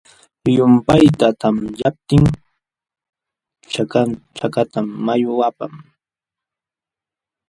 [0.55, 2.23] Llumpayta tamyaptin
[4.37, 5.73] chakatam mayu apan.